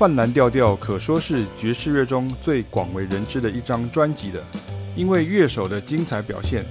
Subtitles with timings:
[0.00, 4.42] 泛蓝调调可说是爵士乐中最广为人知的一张专辑的，
[4.96, 6.64] 因为乐手的精彩表现，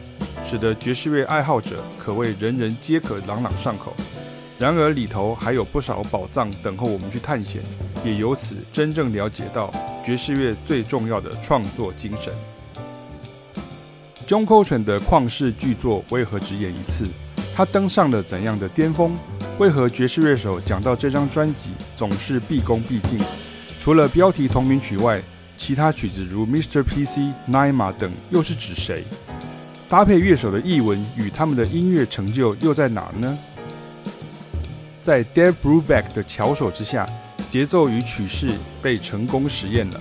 [0.49, 3.95] 使得爵士乐爱好者可谓人人皆可朗朗上口。
[4.57, 7.61] 然而里头还有不少宝藏等候我们去探险，
[8.03, 9.71] 也由此真正了解到
[10.03, 12.33] 爵士乐最重要的创作精神。
[14.27, 17.05] John Coltrane 的旷世巨作为何只演一次？
[17.55, 19.15] 他登上了怎样的巅峰？
[19.59, 23.19] 为何爵士乐手讲到这张专辑总是毕恭毕敬？
[23.81, 25.21] 除了标题同名曲外，
[25.57, 26.81] 其他曲子如 Mr.
[26.81, 29.03] PC、Naima 等又是指谁？
[29.89, 33.37] 搭配乐手的译文与他们的音乐成就又在哪呢？
[35.03, 37.05] 在 Dave Brubeck 的巧手之下，
[37.49, 39.99] 节奏与曲式被成功实验了，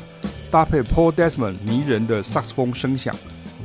[0.52, 3.12] 搭配 Paul Desmond 迷人的萨克斯风声响，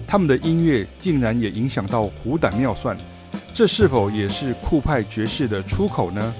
[0.07, 2.97] 他们的音乐竟然也影响到虎胆妙算。
[3.55, 6.33] 这是否也是酷派爵士的出口呢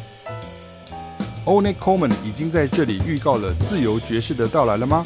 [1.45, 5.05] ony Coleman 已经在这里预告了自由爵士的到来了吗？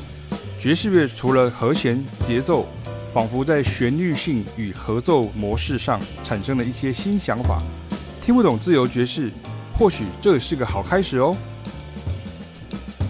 [0.60, 2.66] 爵士乐除了和弦、节奏，
[3.14, 7.62] 仿佛在旋律性与合奏模式上产生了一些新想法。
[8.24, 9.32] 听不懂自由爵士，
[9.78, 11.36] 或许这是个好开始哦。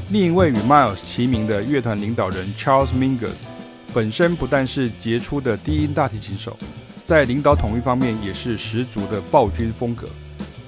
[0.09, 3.44] 另一位与 Miles 齐名的乐团领导人 Charles Mingus，
[3.94, 6.58] 本身不但是杰出的低音大提琴手。
[7.08, 10.05] 在领导统一方面也是十足的暴君风格。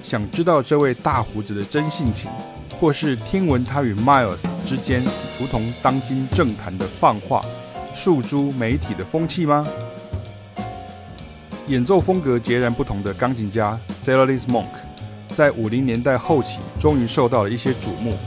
[0.05, 2.31] 想知道这位大胡子的真性情，
[2.79, 5.03] 或是听闻他与 Miles 之间
[5.37, 7.41] 如同当今政坛的放话、
[7.93, 9.67] 诉诸媒体的风气吗？
[11.67, 14.69] 演奏风格截然不同的钢琴家 Thelonious Monk，
[15.35, 18.17] 在五零年代后期终于受到了一些瞩目，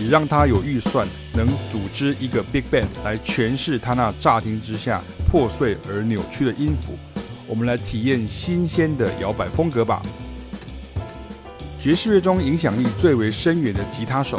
[0.00, 6.98] 也让他有预算能组织一个 Big Band 来诠释他那乍听之下破碎而扭曲的音符。
[7.50, 10.00] 我们来体验新鲜的摇摆风格吧。
[11.82, 14.38] 爵士乐中影响力最为深远的吉他手，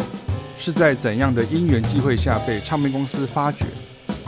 [0.58, 3.66] 是在怎样的因缘际会下被唱片公司发掘？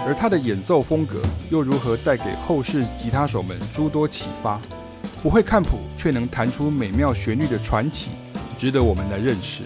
[0.05, 4.59] 而他的演奏风格又如何带给后世吉他手们诸多启发？
[5.21, 8.09] 不会看谱却能弹出美妙旋律的传奇，
[8.59, 9.61] 值得我们来认识。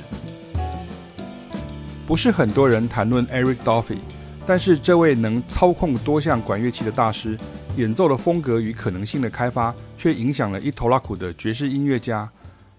[2.05, 3.97] 不是很多人谈论 Eric Dolphy，
[4.45, 7.35] 但是这位能操控多项管乐器的大师。
[7.77, 12.27] 演奏的风格与可能性的开发，却影响了一头拉库的爵士音乐家。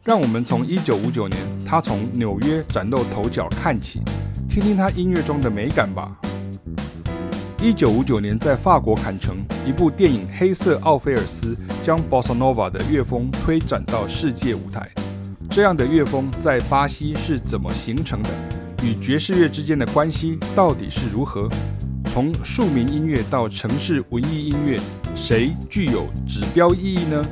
[0.02, 4.00] 让我们从一九五九年他从纽约崭露头角看起，
[4.50, 6.16] 听听他音乐中的美感吧。
[7.62, 11.54] 一九五九年，在法国坎城，一部电影《黑色奥菲尔斯》
[11.84, 14.90] 将 Bossa Nova 的乐风推展到世界舞台。
[15.48, 18.30] 这样的乐风在巴西是怎么形成的？
[18.82, 21.48] 与爵士乐之间的关系到底是如何？
[22.18, 24.76] 从庶民音乐到城市文艺音乐，
[25.14, 27.24] 谁具有指标意义呢？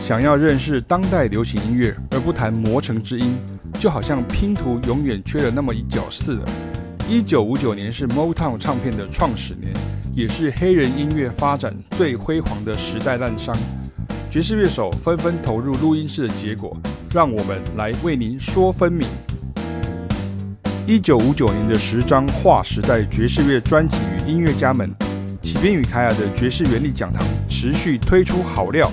[0.00, 3.36] 想要认识当代流行音乐而不谈魔城之音，
[3.74, 6.46] 就好像拼图永远缺了那么一角似的。
[7.06, 9.74] 一九五九年是 Motown 唱片的创始年，
[10.14, 13.54] 也是黑人音乐发展最辉煌的时代滥觴。
[14.30, 16.74] 爵士乐手纷纷投入录音室的结果，
[17.12, 19.06] 让我们来为您说分明。
[20.88, 24.88] 一九五九年的十张划时代爵士乐专辑与音乐家们，
[25.42, 28.88] 启编与凯尔的爵士原理讲堂持续推出好料。